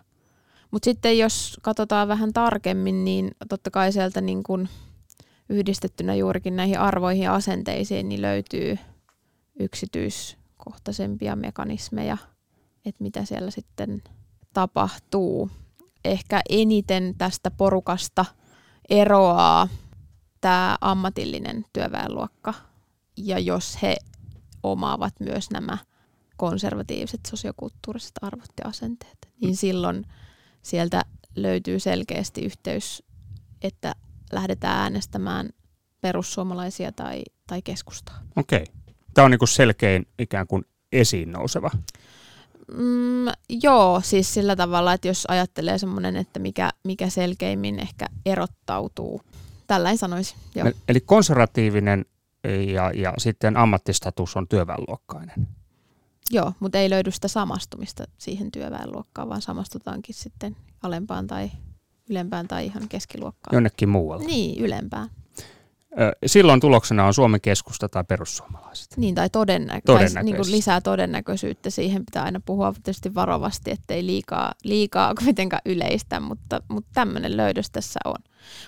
[0.71, 4.69] Mutta sitten jos katsotaan vähän tarkemmin, niin totta kai sieltä niin kun
[5.49, 8.77] yhdistettynä juurikin näihin arvoihin ja asenteisiin, niin löytyy–
[9.61, 12.17] yksityiskohtaisempia mekanismeja,
[12.85, 14.03] että mitä siellä sitten
[14.53, 15.49] tapahtuu.
[16.05, 18.25] Ehkä eniten tästä porukasta
[18.89, 19.67] eroaa
[20.41, 22.53] tämä ammatillinen työväenluokka.
[23.17, 23.95] Ja jos he
[24.63, 25.77] omaavat myös nämä
[26.37, 30.05] konservatiiviset sosiokulttuuriset arvot ja asenteet, niin silloin
[30.61, 33.03] sieltä löytyy selkeästi yhteys,
[33.61, 33.95] että
[34.31, 35.49] lähdetään äänestämään
[36.01, 38.19] perussuomalaisia tai, tai keskustaa.
[38.35, 38.63] Okei.
[38.63, 38.80] Okay.
[39.13, 41.71] Tämä on niin kuin selkein ikään kuin esiin nouseva.
[42.77, 43.25] Mm,
[43.63, 49.21] joo, siis sillä tavalla, että jos ajattelee semmoinen, että mikä, mikä selkeimmin ehkä erottautuu.
[49.67, 50.35] Tällainen sanoisi.
[50.55, 50.71] Joo.
[50.87, 52.05] Eli konservatiivinen
[52.73, 55.47] ja, ja sitten ammattistatus on työväenluokkainen.
[56.31, 61.51] Joo, mutta ei löydy sitä samastumista siihen työväenluokkaan, vaan samastutaankin sitten alempaan tai
[62.09, 63.55] ylempään tai ihan keskiluokkaan.
[63.55, 64.25] Jonnekin muualle.
[64.25, 65.09] Niin, ylempään.
[66.25, 68.97] Silloin tuloksena on Suomen keskusta tai perussuomalaiset.
[68.97, 70.23] Niin, tai todennäkö- todennäköisesti.
[70.23, 71.69] Niin kuin lisää todennäköisyyttä.
[71.69, 77.69] Siihen pitää aina puhua tietysti varovasti, ettei liikaa, liikaa kuitenkaan yleistä, mutta, mutta tämmöinen löydös
[77.69, 78.15] tässä on.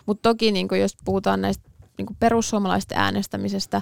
[0.05, 3.81] Mutta toki niin kuin jos puhutaan näistä niin kuin perussuomalaisten äänestämisestä,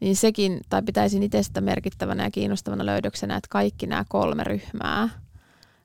[0.00, 5.08] niin sekin, tai pitäisin itse sitä merkittävänä ja kiinnostavana löydöksenä, että kaikki nämä kolme ryhmää,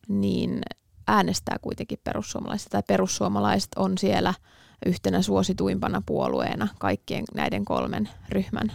[0.08, 0.62] niin
[1.08, 4.34] äänestää kuitenkin perussuomalaista, tai perussuomalaiset on siellä–
[4.86, 8.72] yhtenä suosituimpana puolueena kaikkien näiden kolmen ryhmän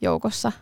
[0.00, 0.52] joukossa.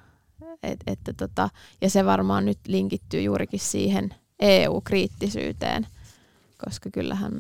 [0.62, 1.48] Et, että tota,
[1.80, 5.86] ja se varmaan nyt linkittyy juurikin siihen EU-kriittisyyteen,
[6.64, 7.32] koska kyllähän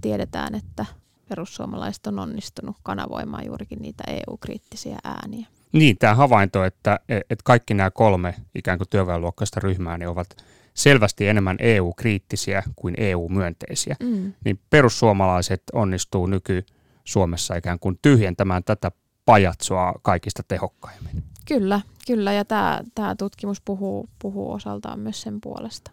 [0.00, 0.86] tiedetään, että
[1.28, 5.46] perussuomalaiset on onnistunut kanavoimaan juurikin niitä EU-kriittisiä ääniä.
[5.72, 10.36] Niin, tämä havainto, että, että kaikki nämä kolme ikään kuin työväenluokkaista ryhmää niin ovat
[10.74, 14.32] selvästi enemmän EU-kriittisiä kuin EU-myönteisiä, mm.
[14.44, 16.66] niin perussuomalaiset onnistuu nyky
[17.06, 18.90] Suomessa ikään kuin tyhjentämään tätä
[19.24, 21.22] pajatsoa kaikista tehokkaimmin.
[21.48, 25.90] Kyllä, kyllä ja tämä, tämä tutkimus puhuu, puhuu osaltaan myös sen puolesta.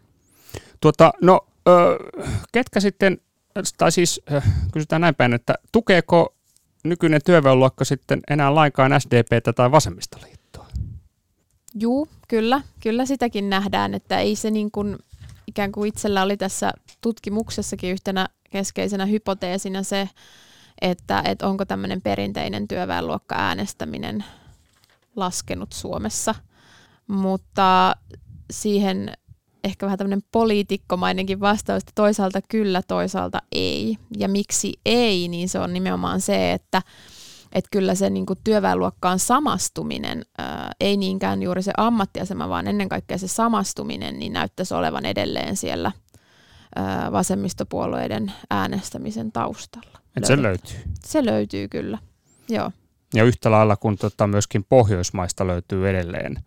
[0.81, 1.97] Tuota, no, ö,
[2.51, 3.17] ketkä sitten,
[3.77, 6.35] tai siis ö, kysytään näin päin, että tukeeko
[6.83, 10.67] nykyinen työväenluokka sitten enää lainkaan SDPtä tai vasemmistoliittoa?
[11.79, 12.61] Juu, kyllä.
[12.79, 14.97] Kyllä sitäkin nähdään, että ei se niin kuin,
[15.47, 16.71] ikään kuin itsellä oli tässä
[17.01, 20.09] tutkimuksessakin yhtenä keskeisenä hypoteesina se,
[20.83, 24.25] että, että onko tämmöinen perinteinen työväenluokka äänestäminen
[25.15, 26.35] laskenut Suomessa.
[27.07, 27.95] Mutta
[28.51, 29.13] siihen
[29.63, 33.97] ehkä vähän tämmöinen poliitikkomainenkin vastaus, että toisaalta kyllä, toisaalta ei.
[34.17, 36.81] Ja miksi ei, niin se on nimenomaan se, että,
[37.51, 43.17] että kyllä se niin työväenluokkaan samastuminen, ää, ei niinkään juuri se ammattiasema, vaan ennen kaikkea
[43.17, 45.91] se samastuminen, niin näyttäisi olevan edelleen siellä
[46.75, 50.02] ää, vasemmistopuolueiden äänestämisen taustalla.
[50.17, 50.79] Et se löytyy.
[51.05, 51.97] Se löytyy kyllä,
[52.49, 52.71] joo.
[53.13, 56.43] Ja yhtä lailla kuin tota myöskin Pohjoismaista löytyy edelleen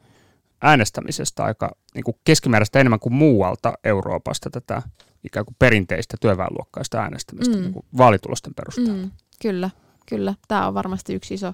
[0.63, 4.83] äänestämisestä aika niin kuin keskimääräistä enemmän kuin muualta Euroopasta tätä
[5.25, 7.63] ikään kuin perinteistä työväenluokkaista äänestämistä mm.
[7.63, 8.93] niin kuin vaalitulosten perusteella.
[8.93, 9.11] Mm,
[9.43, 9.71] kyllä,
[10.09, 10.35] kyllä.
[10.49, 11.53] Tämä on varmasti yksi iso,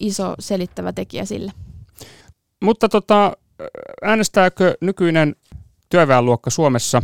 [0.00, 1.52] iso selittävä tekijä sille.
[2.62, 3.36] Mutta tota,
[4.02, 5.36] äänestääkö nykyinen
[5.88, 7.02] työväenluokka Suomessa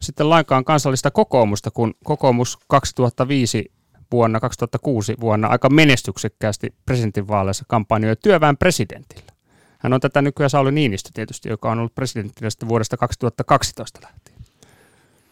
[0.00, 3.72] sitten lainkaan kansallista kokoomusta, kun kokoomus 2005
[4.12, 9.32] vuonna 2006 vuonna aika menestyksekkäästi presidentinvaaleissa kampanjoi työväen presidentillä.
[9.78, 14.36] Hän on tätä nykyään Sauli Niinistö tietysti, joka on ollut presidenttinä vuodesta 2012 lähtien.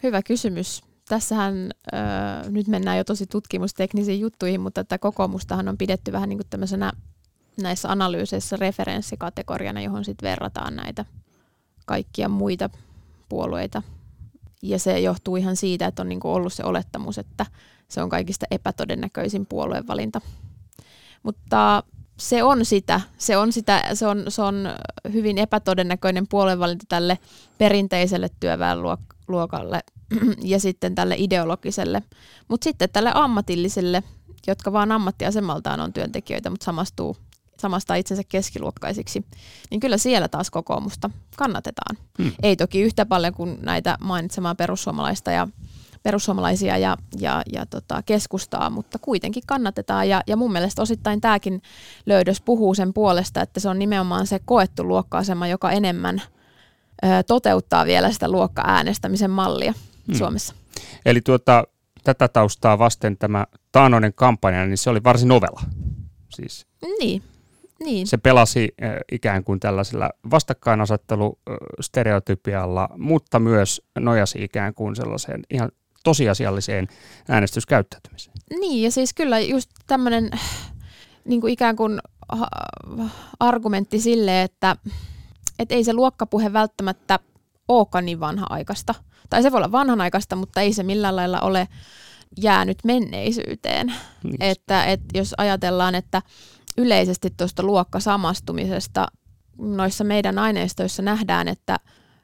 [0.03, 0.83] hyvä kysymys.
[1.09, 6.39] Tässähän äh, nyt mennään jo tosi tutkimusteknisiin juttuihin, mutta tätä kokoomustahan on pidetty vähän niin
[6.39, 6.93] kuin tämmöisenä
[7.63, 11.05] näissä analyyseissä referenssikategoriana, johon sitten verrataan näitä
[11.87, 12.71] kaikkia muita
[13.29, 13.83] puolueita.
[14.63, 17.47] Ja se johtuu ihan siitä, että on niin ollut se olettamus, että
[17.95, 20.21] se on kaikista epätodennäköisin puoluevalinta.
[21.23, 21.83] Mutta
[22.19, 24.69] se on sitä, se on, sitä, se on, se on
[25.13, 27.19] hyvin epätodennäköinen puoluevalinta tälle
[27.59, 29.81] perinteiselle työväenluokalle
[30.43, 32.03] ja sitten tälle ideologiselle.
[32.49, 34.03] Mutta sitten tälle ammatilliselle,
[34.47, 37.17] jotka vaan ammattiasemaltaan on työntekijöitä, mutta samastuu
[37.59, 39.25] samasta itsensä keskiluokkaisiksi,
[39.71, 41.97] niin kyllä siellä taas kokoomusta kannatetaan.
[42.23, 42.33] Hmm.
[42.43, 45.49] Ei toki yhtä paljon kuin näitä mainitsemaan perussuomalaista ja
[46.05, 50.09] perussuomalaisia ja, ja, ja tota, keskustaa, mutta kuitenkin kannatetaan.
[50.09, 51.63] Ja, ja mun mielestä osittain tämäkin
[52.07, 56.23] löydös puhuu sen puolesta, että se on nimenomaan se koettu luokka-asema, joka enemmän
[57.05, 59.75] ö, toteuttaa vielä sitä luokka-äänestämisen mallia
[60.07, 60.15] hmm.
[60.15, 60.55] Suomessa.
[61.07, 61.65] Eli tuota,
[62.05, 65.61] tätä taustaa vasten tämä taanoinen kampanja, niin se oli varsin ovela.
[66.35, 66.67] Siis.
[66.99, 67.23] Niin,
[67.85, 68.07] niin.
[68.07, 71.39] Se pelasi äh, ikään kuin tällaisella vastakkainasettelu
[71.81, 75.71] stereotypialla, mutta myös nojasi ikään kuin sellaiseen ihan
[76.05, 76.89] tosiasialliseen
[77.29, 78.37] äänestyskäyttäytymiseen.
[78.61, 80.31] Niin, ja siis kyllä just tämmöinen
[81.25, 82.01] niin kuin ikään kuin
[83.41, 84.77] argumentti sille, että
[85.59, 87.19] et ei se luokkapuhe välttämättä
[87.69, 88.95] olekaan niin vanha-aikaista.
[89.31, 91.69] Tai se voi olla vanhanaikaista, mutta ei se millään lailla ole
[92.43, 93.95] jäänyt menneisyyteen.
[94.23, 94.37] Niin.
[94.41, 96.23] Että, että jos ajatellaan, että
[96.79, 99.07] yleisesti tuosta luokkasamastumisesta
[99.59, 101.79] noissa meidän aineistoissa nähdään, että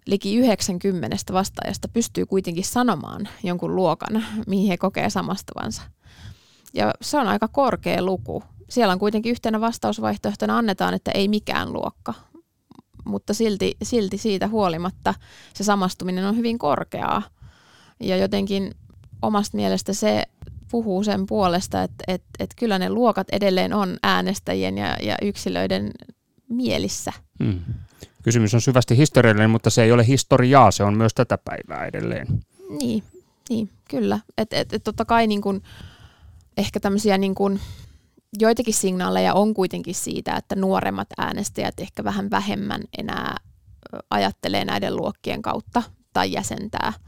[0.06, 5.82] liki 90 vastaajasta pystyy kuitenkin sanomaan jonkun luokan, mihin he kokee samastuvansa.
[6.74, 8.42] Ja se on aika korkea luku.
[8.68, 12.14] Siellä on kuitenkin yhtenä vastausvaihtoehtona annetaan, että ei mikään luokka,
[13.04, 15.14] mutta silti, silti siitä huolimatta
[15.54, 17.22] se samastuminen on hyvin korkeaa.
[18.00, 18.74] Ja jotenkin
[19.22, 20.22] omasta mielestä se
[20.70, 25.90] puhuu sen puolesta, että, että, että kyllä ne luokat edelleen on äänestäjien ja, ja yksilöiden
[26.48, 27.12] mielissä.
[27.44, 27.60] Hmm.
[28.22, 32.26] Kysymys on syvästi historiallinen, mutta se ei ole historiaa, se on myös tätä päivää edelleen.
[32.80, 33.02] Niin,
[33.48, 34.18] niin kyllä.
[34.38, 35.62] Että et, et totta kai niin kun,
[36.56, 37.60] ehkä tämmöisiä niin kun,
[38.38, 43.36] joitakin signaaleja on kuitenkin siitä, että nuoremmat äänestäjät ehkä vähän vähemmän enää
[44.10, 46.92] ajattelee näiden luokkien kautta tai jäsentää–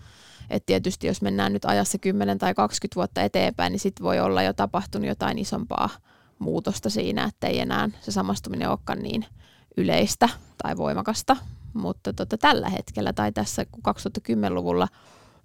[0.53, 4.42] et tietysti jos mennään nyt ajassa 10 tai 20 vuotta eteenpäin, niin sitten voi olla
[4.42, 5.90] jo tapahtunut jotain isompaa
[6.38, 9.27] muutosta siinä, että ei enää se samastuminen olekaan niin
[9.76, 10.28] yleistä
[10.62, 11.37] tai voimakasta.
[11.74, 14.88] Mutta tota, tällä hetkellä tai tässä 2010-luvulla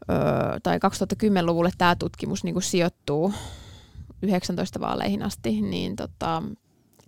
[0.09, 0.17] öö,
[0.63, 3.33] tai 2010-luvulle tämä tutkimus niin sijoittuu
[4.21, 6.43] 19 vaaleihin asti, niin, tota,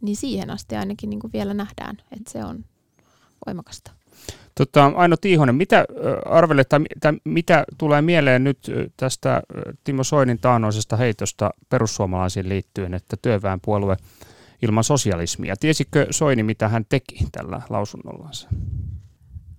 [0.01, 2.65] niin siihen asti ainakin niin vielä nähdään, että se on
[3.45, 3.91] voimakasta.
[4.55, 5.85] Tota, Aino Tiihonen, mitä
[6.25, 6.79] arvelet tai,
[7.23, 9.41] mitä tulee mieleen nyt tästä
[9.83, 13.97] Timo Soinin taanoisesta heitosta perussuomalaisiin liittyen, että työväenpuolue
[14.61, 15.55] ilman sosialismia.
[15.59, 18.49] Tiesikö Soini, mitä hän teki tällä lausunnollansa?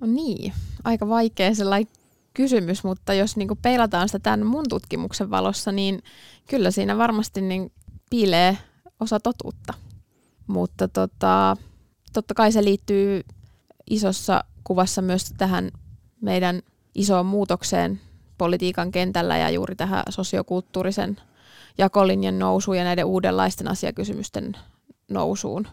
[0.01, 0.53] No niin,
[0.85, 1.93] aika vaikea sellainen
[2.35, 6.03] kysymys, mutta jos niin peilataan sitä tämän mun tutkimuksen valossa, niin
[6.49, 7.73] kyllä siinä varmasti niin
[8.11, 8.59] piilee
[9.01, 9.75] osa totuutta.
[10.47, 11.57] Mutta tota,
[12.13, 13.23] totta kai se liittyy
[13.91, 15.71] isossa kuvassa myös tähän
[16.21, 16.63] meidän
[16.95, 18.01] isoon muutokseen
[18.39, 21.17] politiikan kentällä ja juuri tähän sosiokulttuurisen
[21.79, 24.57] jakolinjan nousuun ja näiden uudenlaisten asiakysymysten
[25.11, 25.67] nousuun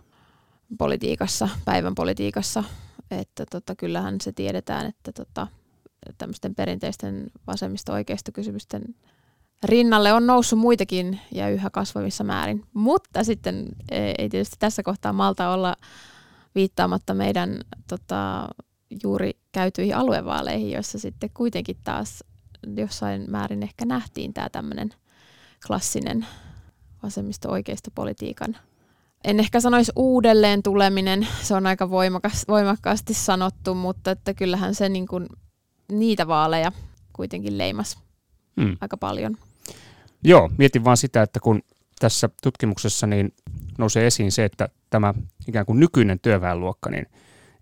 [0.77, 2.63] politiikassa, päivän politiikassa.
[3.11, 5.47] Että tota, kyllähän se tiedetään, että tota,
[6.17, 8.95] tämmöisten perinteisten vasemmisto-oikeistokysymysten
[9.63, 12.63] rinnalle on noussut muitakin ja yhä kasvavissa määrin.
[12.73, 15.75] Mutta sitten ei tietysti tässä kohtaa malta olla
[16.55, 18.47] viittaamatta meidän tota,
[19.03, 22.23] juuri käytyihin aluevaaleihin, joissa sitten kuitenkin taas
[22.75, 24.89] jossain määrin ehkä nähtiin tämä tämmöinen
[25.67, 26.27] klassinen
[27.03, 28.57] vasemmisto-oikeistopolitiikan
[29.23, 34.89] en ehkä sanoisi uudelleen tuleminen, se on aika voimakas, voimakkaasti sanottu, mutta että kyllähän se
[34.89, 35.27] niin kuin,
[35.91, 36.71] niitä vaaleja
[37.13, 37.99] kuitenkin leimas
[38.61, 38.77] hmm.
[38.81, 39.37] aika paljon.
[40.23, 41.61] Joo, mietin vaan sitä, että kun
[41.99, 43.33] tässä tutkimuksessa niin
[43.77, 45.13] nousee esiin se, että tämä
[45.47, 47.05] ikään kuin nykyinen työväenluokka niin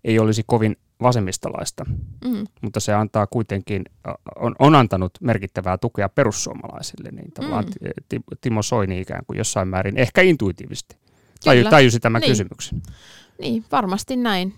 [0.04, 1.84] ei olisi kovin vasemmistolaista,
[2.24, 2.44] mm.
[2.62, 3.84] mutta se antaa kuitenkin,
[4.36, 8.20] on, on antanut merkittävää tukea perussuomalaisille, niin tavallaan mm.
[8.40, 10.96] Timo Soini ikään kuin jossain määrin, ehkä intuitiivisesti,
[11.44, 12.30] taju, tajusi tämän niin.
[12.30, 12.82] kysymyksen.
[13.40, 14.54] Niin, varmasti näin.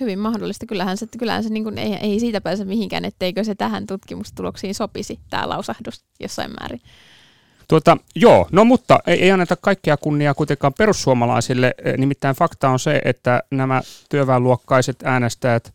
[0.00, 0.66] Hyvin mahdollista.
[0.66, 4.74] Kyllähän se, kyllähän se niin kuin, ei, ei siitä pääse mihinkään, etteikö se tähän tutkimustuloksiin
[4.74, 6.80] sopisi, tämä lausahdus jossain määrin.
[7.68, 11.74] Tuota, joo, no mutta ei, ei anneta kaikkea kunniaa kuitenkaan perussuomalaisille.
[11.98, 15.74] Nimittäin fakta on se, että nämä työväenluokkaiset äänestäjät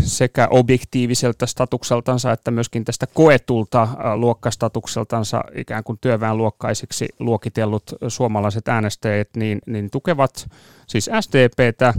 [0.00, 9.58] sekä objektiiviselta statukseltansa että myöskin tästä koetulta luokkastatukseltansa ikään kuin työväenluokkaisiksi luokitellut suomalaiset äänestäjät niin,
[9.66, 10.48] niin tukevat
[10.86, 11.94] siis SDPtä,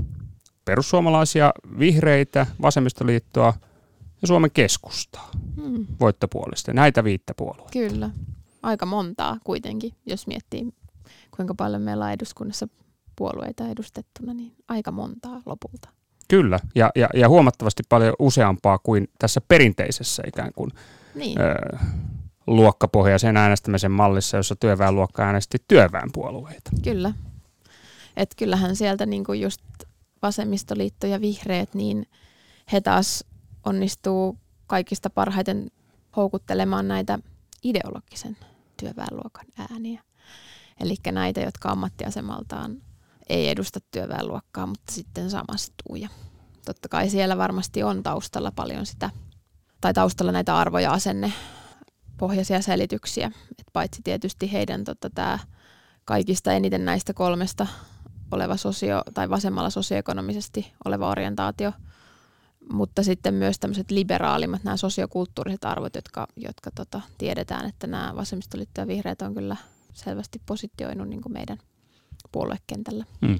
[0.65, 3.53] perussuomalaisia, vihreitä, vasemmistoliittoa
[4.21, 5.87] ja Suomen keskustaa hmm.
[5.99, 6.73] voittopuolista.
[6.73, 7.71] Näitä viittä puolueita.
[7.71, 8.09] Kyllä.
[8.63, 10.73] Aika montaa kuitenkin, jos miettii
[11.35, 12.67] kuinka paljon meillä on eduskunnassa
[13.15, 15.96] puolueita edustettuna, niin aika montaa lopulta.
[16.27, 20.71] Kyllä, ja, ja, ja huomattavasti paljon useampaa kuin tässä perinteisessä ikään kuin
[21.15, 21.41] niin.
[21.41, 21.77] ö,
[22.47, 26.71] luokkapohjaisen äänestämisen mallissa, jossa työväenluokka äänesti työväenpuolueita.
[26.83, 27.13] Kyllä.
[28.17, 29.61] Et kyllähän sieltä niinku just
[30.21, 32.05] vasemmistoliitto ja vihreät, niin
[32.71, 33.25] he taas
[33.65, 34.37] onnistuu
[34.67, 35.71] kaikista parhaiten
[36.15, 37.19] houkuttelemaan näitä
[37.63, 38.37] ideologisen
[38.77, 40.01] työväenluokan ääniä.
[40.79, 42.77] Eli näitä, jotka ammattiasemaltaan
[43.29, 45.95] ei edusta työväenluokkaa, mutta sitten samastuu.
[45.95, 46.09] Ja
[46.65, 49.09] totta kai siellä varmasti on taustalla paljon sitä,
[49.81, 51.33] tai taustalla näitä arvoja asenne
[52.17, 53.31] pohjaisia selityksiä.
[53.59, 55.39] Et paitsi tietysti heidän tota, tämä
[56.05, 57.67] kaikista eniten näistä kolmesta
[58.31, 61.71] oleva sosio, tai vasemmalla sosioekonomisesti oleva orientaatio,
[62.73, 68.81] mutta sitten myös tämmöiset liberaalimmat, nämä sosiokulttuuriset arvot, jotka, jotka tota, tiedetään, että nämä vasemmistoliitto
[68.81, 69.55] ja vihreät on kyllä
[69.93, 71.57] selvästi positioinut niin meidän
[72.31, 73.05] puoluekentällä.
[73.25, 73.39] Hmm.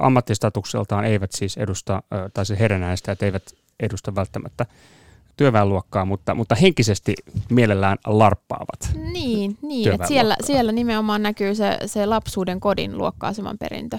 [0.00, 2.02] Ammattistatukseltaan eivät siis edusta,
[2.34, 3.42] tai se heidän äänestäjät eivät
[3.80, 4.66] edusta välttämättä
[5.36, 7.14] työväenluokkaa, mutta, mutta henkisesti
[7.50, 8.90] mielellään larppaavat.
[9.12, 13.98] Niin, niin että siellä, siellä nimenomaan näkyy se, se lapsuuden kodin luokka-aseman perintö.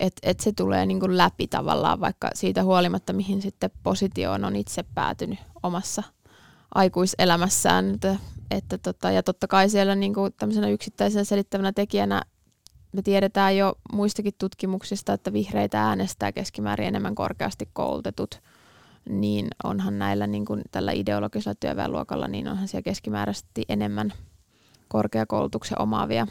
[0.00, 4.84] Että et se tulee niinku läpi tavallaan, vaikka siitä huolimatta, mihin sitten positioon on itse
[4.94, 6.02] päätynyt omassa
[6.74, 7.94] aikuiselämässään.
[7.94, 8.16] Että,
[8.50, 12.22] että tota, ja totta kai siellä niinku tämmöisenä yksittäisenä selittävänä tekijänä
[12.92, 18.40] me tiedetään jo muistakin tutkimuksista, että vihreitä äänestää keskimäärin enemmän korkeasti koulutetut,
[19.08, 24.12] niin onhan näillä niin kuin tällä ideologisella työväenluokalla, niin onhan siellä keskimääräisesti enemmän
[24.88, 26.26] korkeakoulutuksen omaavia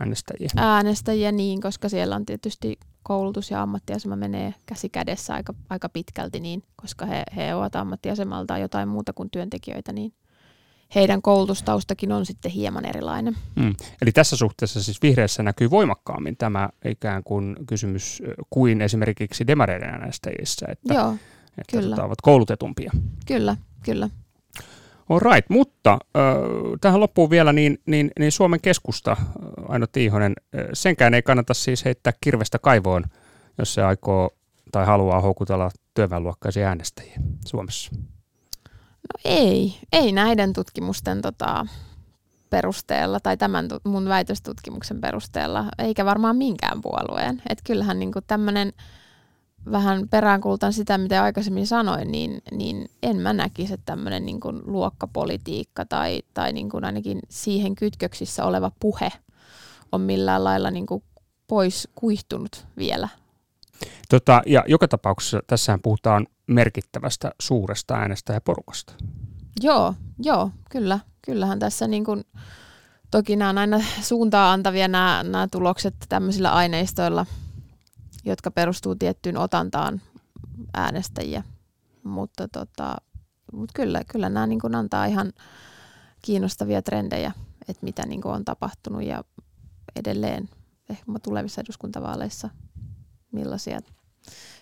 [0.00, 0.48] äänestäjiä.
[0.56, 6.40] äänestäjiä, niin, koska siellä on tietysti koulutus ja ammattiasema menee käsi kädessä aika, aika pitkälti,
[6.40, 10.12] niin, koska he, he ovat ammattiasemaltaan jotain muuta kuin työntekijöitä, niin
[10.94, 13.36] heidän koulutustaustakin on sitten hieman erilainen.
[13.56, 13.74] Mm.
[14.02, 20.66] Eli tässä suhteessa siis vihreässä näkyy voimakkaammin tämä ikään kuin kysymys kuin esimerkiksi demareiden äänestäjissä,
[20.68, 21.12] että, Joo,
[21.58, 21.96] että kyllä.
[21.96, 22.92] Tota, ovat koulutetumpia.
[23.26, 24.10] Kyllä, kyllä.
[25.08, 25.98] All right, mutta äh,
[26.80, 29.16] tähän loppuun vielä niin, niin, niin Suomen keskusta,
[29.68, 30.34] Aino Tiihonen,
[30.72, 33.04] senkään ei kannata siis heittää kirvestä kaivoon,
[33.58, 34.30] jos se aikoo
[34.72, 37.92] tai haluaa houkutella työväenluokkaisia äänestäjiä Suomessa.
[39.02, 41.66] No ei, ei näiden tutkimusten tota,
[42.50, 47.42] perusteella tai tämän mun väitöstutkimuksen perusteella, eikä varmaan minkään puolueen.
[47.48, 48.72] Että kyllähän niin tämmöinen
[49.70, 55.84] vähän peräänkuulutan sitä, mitä aikaisemmin sanoin, niin, niin en mä näkisi, että tämmöinen niin luokkapolitiikka
[55.84, 59.12] tai, tai niin kuin ainakin siihen kytköksissä oleva puhe
[59.92, 61.04] on millään lailla niin kuin
[61.46, 63.08] pois kuihtunut vielä.
[64.08, 68.92] Tota, ja joka tapauksessa tässähän puhutaan merkittävästä suuresta äänestäjäporukasta.
[69.62, 71.00] Joo, joo, kyllä.
[71.22, 72.24] Kyllähän tässä niin kuin,
[73.10, 77.26] toki nämä on aina suuntaa antavia nämä, nämä tulokset tämmöisillä aineistoilla,
[78.24, 80.00] jotka perustuu tiettyyn otantaan
[80.74, 81.42] äänestäjiä.
[82.04, 82.96] Mutta tota,
[83.52, 85.32] mut kyllä, kyllä nämä niin kuin antaa ihan
[86.22, 87.32] kiinnostavia trendejä,
[87.68, 89.24] että mitä niin kuin on tapahtunut ja
[89.96, 90.48] edelleen
[90.90, 92.50] ehkä tulevissa eduskuntavaaleissa
[93.32, 93.80] millaisia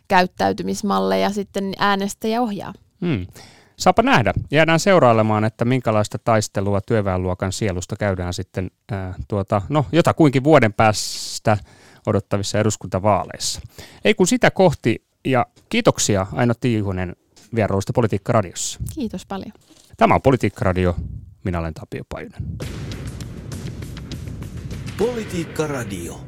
[0.09, 2.73] käyttäytymismalleja sitten äänestäjä ohjaa.
[3.01, 3.27] Hmm.
[3.77, 4.35] Saapa nähdä.
[4.51, 11.57] Jäädään seurailemaan, että minkälaista taistelua työväenluokan sielusta käydään sitten ää, tuota, no, jotakuinkin vuoden päästä
[12.07, 13.61] odottavissa eduskuntavaaleissa.
[14.05, 17.17] Ei kun sitä kohti, ja kiitoksia Aino Tiihunen
[17.55, 18.81] vierailusta Politiikka-radiossa.
[18.95, 19.53] Kiitos paljon.
[19.97, 20.97] Tämä on Politiikka-radio.
[21.45, 22.43] Minä olen Tapio Pajunen.
[24.99, 26.28] Politiikka-radio.